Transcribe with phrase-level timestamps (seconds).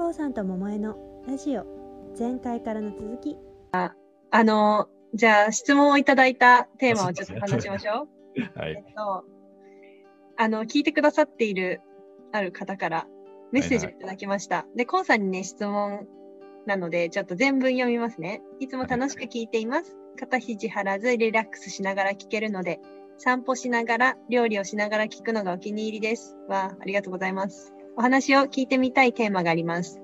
[0.00, 0.96] こうさんと桃江の
[1.28, 1.66] ラジオ
[2.18, 3.36] 前回からの続き
[3.70, 3.94] あ
[4.44, 8.40] の、じゃあ質問をいただいたテーマをちょっと話しましょう。
[8.58, 8.76] はい。
[8.78, 9.26] えっと、
[10.38, 11.82] あの、聞いてくださっている
[12.32, 13.06] ある方から
[13.52, 14.66] メッセージをいただきました。
[14.74, 16.08] で、コンさんにね、質問
[16.64, 18.40] なので、ちょっと全文読みますね。
[18.58, 19.98] いつも楽しく聞いています。
[20.18, 22.80] 肩肘張らずリラックスしながら聞けるので、
[23.18, 26.38] 散歩しながら、料理をしながら聞くのがお気に入りです。
[26.48, 27.74] わあ、ありがとうございます。
[28.00, 30.00] お話を聞いてみたいテーマがあります。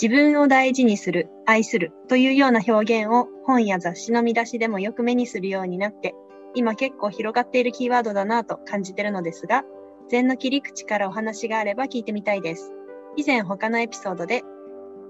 [0.00, 6.14] 自分を大事にする、愛するというような表現を本や雑誌の見出しでもよく目にするようになって、
[6.54, 9.64] 今結構広がっているキーワードだなと感じてるのですが、
[10.08, 12.72] 禅の切り口からお話があれば聞いてみたいです。
[13.16, 14.42] 以前他のエピソードで、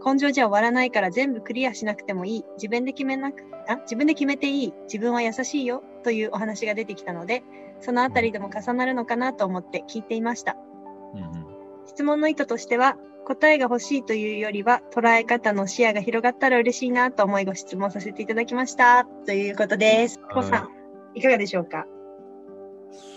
[0.05, 7.45] 根性じゃ終わらないから全部クリアしなくてもいい、自分で決めなく、あ、自分で決めていい、自分は優しいよというお話が出てきたので、
[7.79, 10.57] そのあたりでも重なるのかなと思って聞いていました。
[11.15, 11.40] うんうん
[11.91, 19.05] 質問の意図としては、答えが欲しいというよりは、捉え方の視野が広がったら嬉しいなと思いご質問させていただきました。
[19.27, 20.19] ということです。
[20.21, 20.69] はいコウさん、
[21.19, 21.87] いかがでしょうか？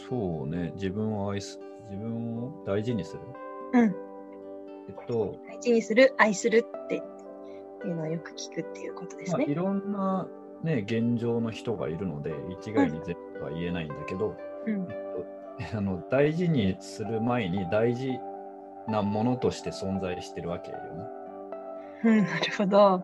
[0.09, 3.21] そうね、自分を愛す、自分を大事にする。
[3.73, 3.95] うん。
[4.89, 6.99] えっと、大事にする、愛するってい
[7.85, 9.45] うのをよく聞くっていうことですまあ、ね。
[9.45, 10.27] いろんな、
[10.63, 14.87] ね、現状の人がいるので、一概に全部は言えないんだけど、うん。
[15.59, 18.19] えっと、あの大事にする前に大事
[18.87, 20.83] なものとして存在してるわけよね。
[22.05, 23.03] うん、なるほど。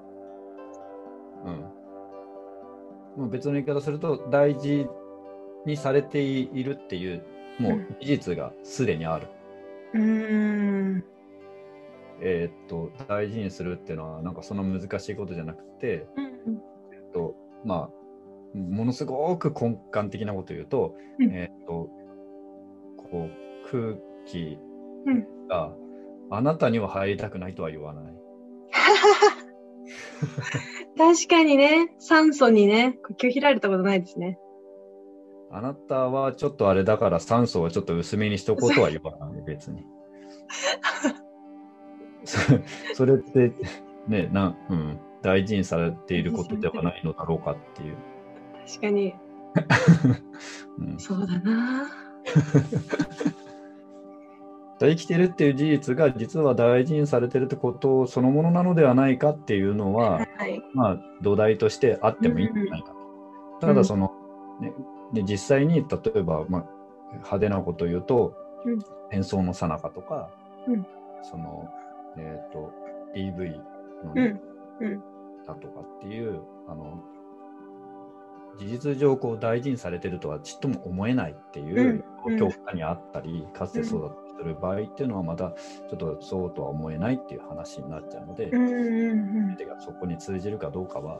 [1.45, 3.21] うん。
[3.21, 4.87] もう別の言い方すると、大事
[5.65, 7.23] にされているっていう、
[7.59, 9.27] もう事実がすでにある。
[9.93, 11.03] うーん。
[12.21, 17.89] えーっと、大事にするっていうのは、なんかその難しいことじゃなくて、うんえっと、ま
[18.55, 21.89] あ、ものすごく根幹的なことを言うと、うんえーっと、
[22.97, 24.57] こう、空気
[25.05, 25.73] うんが
[26.31, 28.13] あなたには入りたくないとは言わない。
[30.97, 34.37] 確かにね、酸素にね、拒否られたことないですね。
[35.51, 39.83] あなたはちょっとあれだから酸素はちょっと薄めにしとこうとは言わない、別に。
[42.23, 42.37] そ
[42.93, 43.53] それって、
[44.07, 47.97] ね、な、うん、大事にされていることではないのだろうかっていう。
[48.67, 49.15] 確かに、
[50.77, 51.89] うんそうだな。
[54.87, 60.61] 生きてるっていう事実が実は大事にされてるってことそのものなのではないかっていうのは、はい。
[60.73, 62.93] まあ土台としてあってもいいんじゃないか
[63.59, 63.67] と。
[63.67, 64.11] ただその、
[64.61, 64.73] ね、
[65.13, 66.65] で実際に例えば、まあ、
[67.11, 68.33] 派手なことを言うと、
[68.65, 68.79] うん
[69.11, 70.29] 戦争の最中とか、
[70.67, 70.85] うん
[71.23, 71.67] その、
[72.17, 72.71] えっ、と、
[73.15, 73.59] DV
[74.05, 74.39] の、ね
[74.79, 74.87] うん。
[74.87, 74.99] うん。
[75.45, 77.01] だとかっていう、あの、
[78.57, 85.51] 事実上こう大事にされてるとはちっとも思えないっていううん教科にあったり、かつてそうだったりする場合っていうのはまた
[85.89, 91.19] ちょっとそうとは思えないっていう話になっちゃうので、うんがそこに通じるかどうかは、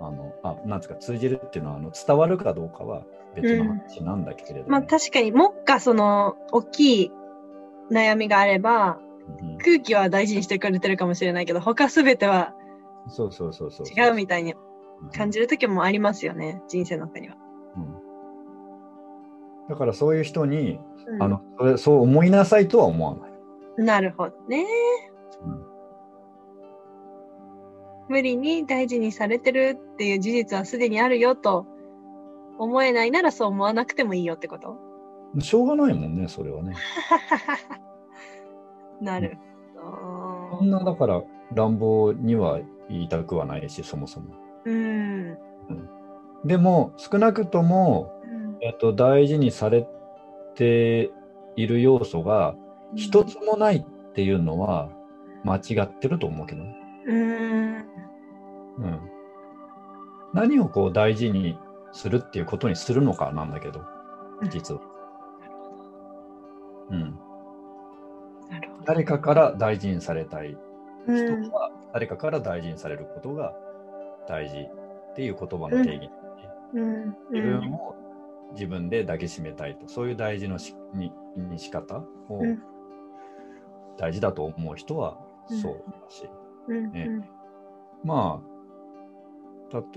[0.00, 3.04] あの、あ、なんですか、通じるっていうのはあの伝わるかどうかは
[3.34, 7.12] 別の話なんだけれども、まあ確かに、もっかその、大きい
[7.90, 8.98] 悩みがあれば、
[9.40, 12.54] うん空気は大事にしてくれてるかもしれないけど、他すべては
[13.08, 13.86] そうそうそうそう。
[13.86, 14.54] 違うみたいに
[15.16, 17.36] 感じ、じる時もありますよね、人生の中には。
[19.64, 23.30] うんだからそういう人に、うんあのそれそう思いなさいとは思わない。
[23.84, 24.64] なるほどね。
[25.44, 25.64] うん
[28.08, 31.66] 無理に大事にされてるっていう事実はすでにあるよと
[32.58, 34.76] 思えないならそう思わなくてもいいよってこと？
[35.40, 36.74] しょうがないもんね、それはね。
[39.00, 39.38] なる
[40.50, 41.22] ほそんなだから
[41.54, 44.28] 乱暴には言いたくはないし、そもそも。
[44.64, 44.70] ど。
[44.70, 45.38] うん。
[46.44, 48.12] でも、少なくとも、
[48.64, 49.86] えっと、大事にされ
[50.54, 51.10] て
[51.54, 52.54] いる要素が
[52.96, 54.88] 一つもないっていうのは
[55.44, 56.76] 間違ってると思うけどね。
[57.06, 57.76] うん。
[57.76, 57.84] うん。
[60.32, 61.58] 何をこう大事に
[61.92, 63.82] するっていうことにするのかなんだけど、
[64.50, 64.80] 実は。
[66.90, 67.18] うん。
[68.86, 70.56] 誰かから大事にされたい
[71.06, 73.54] うん人は誰かから大事にされることが
[74.26, 76.10] 大事っていう言葉の定義、
[76.72, 77.16] うん。
[77.30, 78.03] 自分を
[78.54, 82.62] 自分で抱きしめたいとそういう大事のしにに仕方をうん
[83.96, 85.18] 大事だと思う人は
[85.50, 86.28] うんそうだし、
[86.68, 86.90] うん。
[86.92, 87.08] ね
[88.02, 88.54] まあ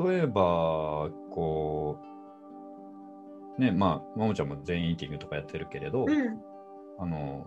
[0.06, 1.98] 例えばこ
[3.58, 6.40] うねまあももちゃんも全員イーティングとかやってるけれど、うん。
[7.00, 7.46] あの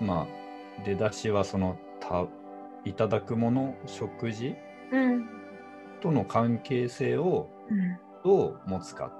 [0.00, 2.26] まあ出だしはそのた
[2.84, 4.54] いただくもの食事
[4.92, 5.28] うん。
[6.00, 7.98] との関係性をうん。
[8.24, 9.12] どう持つか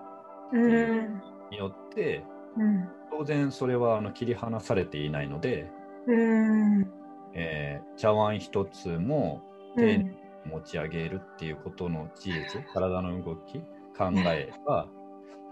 [0.53, 1.23] うん。
[1.51, 2.25] によって
[2.57, 2.89] うん。
[3.11, 5.71] 当然それはあの切り離されていないので、
[6.07, 6.91] うん。
[7.35, 9.43] えー茶碗一つも
[9.75, 10.11] 丁寧に
[10.45, 13.61] 持ち上げるっていうことの事実、体の動き、
[13.97, 14.87] 考えが、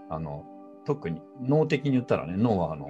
[0.09, 0.45] あの
[0.85, 2.89] 特に脳的に言ったらね、脳はあの、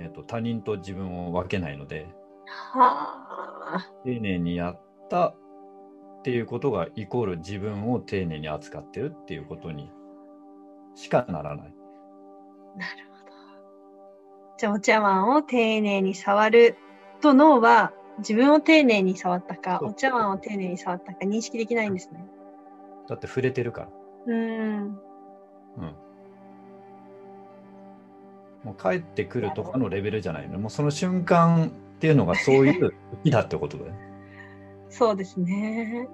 [0.00, 2.08] えーと他人と自分を分けないので、
[2.46, 3.86] はあ。
[4.04, 5.34] 丁寧にやった
[6.22, 9.90] っていうことがイコール自分を丁寧に扱ってるっていうことに
[10.94, 11.74] しかならない。
[12.76, 13.32] なるほど。
[14.56, 16.76] じゃあ、お茶碗を丁寧に触る
[17.20, 22.24] と脳は自分を丁寧に触ったか、お茶碗を丁寧に触ったか認識できないんですね。
[23.08, 23.88] だって触れてるから。
[24.26, 24.36] うん。
[24.36, 24.92] うん。
[28.62, 30.60] もう帰ってくるとかのレベルじゃないの。
[30.60, 34.11] もうその瞬間っていうのがそういう時だってことだよ。
[34.92, 36.06] そうですね。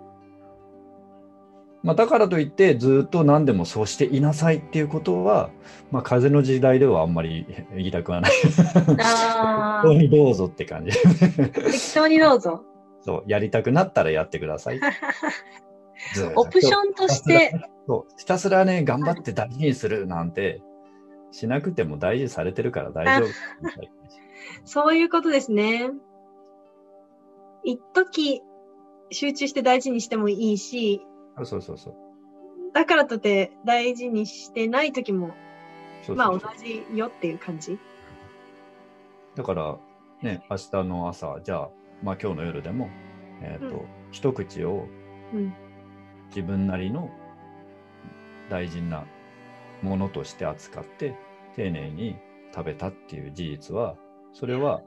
[1.83, 5.51] まあ、だからといってずっと何でもそうしていなさいっていうことは、
[5.91, 8.33] まあ、風の時代ではあんまり 言いたくはない。
[9.01, 10.91] あ本当にどうぞって感じ。
[10.91, 12.65] あ、適当にどうぞ。
[13.01, 14.81] そう、やりたくなったらやってください。
[16.37, 17.53] オプションとして、
[17.89, 20.63] そうひたすらね、頑張って大事にするなんて
[21.33, 23.29] しなくても大事にされてるから大丈夫。
[24.65, 25.91] そういうことですね。
[27.65, 28.43] 一時
[29.11, 31.03] 集中して大事にしてもいいし、
[31.45, 31.95] そうそうそう。
[32.75, 35.29] だからとて大事にしてない時も、
[36.03, 37.79] そうそうまあ同じよっていう感じ。
[39.35, 39.79] だから、
[40.23, 41.71] ね、明日の朝、じゃあ、
[42.03, 42.89] まあ今日の夜でも、
[43.43, 44.87] えっ、と、うん一口を
[45.35, 45.55] うん。
[46.29, 47.11] 自分なりの
[48.51, 49.05] 大事な
[49.83, 51.15] ものとして扱って、
[51.57, 52.17] 丁寧に
[52.55, 53.97] 食べたっていう事実は、
[54.33, 54.83] それは、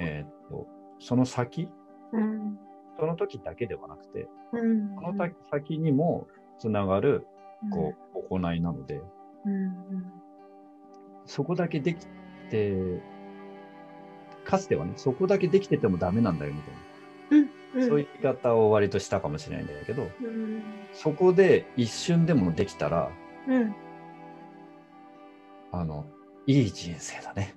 [0.00, 0.66] えっ、と、
[0.98, 1.68] その先、
[2.12, 2.58] うん。
[3.00, 4.94] その時だけではなくて、うん。
[4.96, 7.26] その先にもつながる、
[7.72, 9.00] こう、行いなので。
[11.24, 12.06] そこだけでき
[12.50, 13.00] て、
[14.44, 16.70] かつてはね、そこだけできててもダメなんだよみた
[17.36, 17.48] いな。
[17.74, 17.88] うん。
[17.88, 20.62] そういう言い方を割としたかもしれないんだけど、うん。
[20.92, 23.10] そこで一瞬でもできたら、
[23.48, 23.74] うん。
[25.72, 26.04] あの、
[26.46, 27.54] いい人生だね。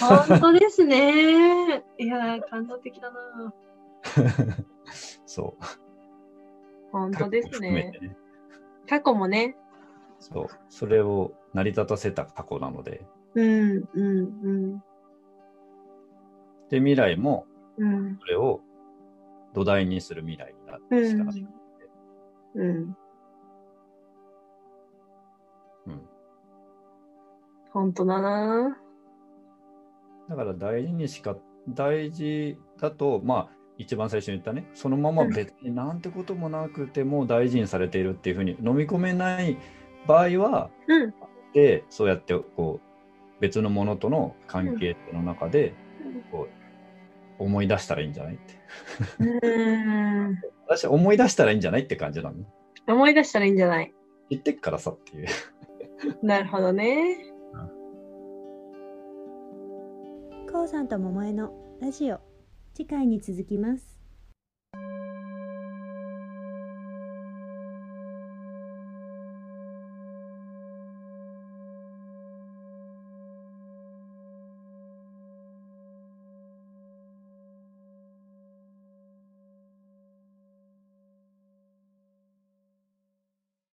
[0.00, 1.82] 本当ですね。
[1.98, 3.54] いやー、感動的だな。
[5.26, 5.64] そう。
[6.92, 7.92] 本当ですね。
[8.88, 9.56] 過去もね。
[10.18, 10.46] そう。
[10.68, 14.78] それを成り立たせた過去なので、うん、うん、うん。
[16.70, 17.46] で、未来も
[17.78, 18.60] うん、それを
[19.54, 21.46] 土台にする未来になるしかない。
[22.54, 22.66] うん。
[22.66, 22.96] うん。
[27.78, 28.76] 本当だな。
[30.28, 31.36] だから大事にしか、
[31.68, 39.56] 大事だと、まあ、一番最初に言ったね、そのまま別になんてこともなくても大事にされているっていうふうに飲み込めない
[40.08, 41.14] 場合は、うん。
[41.54, 45.74] で、そうやってこう、別のものとの関係の中で、
[46.32, 46.48] こ
[47.38, 48.54] う、思い出したらいいんじゃないって。
[49.20, 50.36] うん。
[50.66, 52.44] 私、思い出したらいいんじゃないって感じなの？
[52.88, 53.94] 思い出したらいいんじゃない？
[54.30, 55.28] 言ってっからさっていう。
[56.22, 57.32] なるほどね。
[60.68, 62.20] さんと桃江のラジオ。
[62.74, 63.97] 次回に続きます。